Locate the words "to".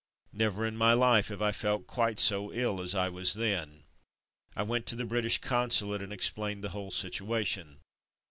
4.87-4.95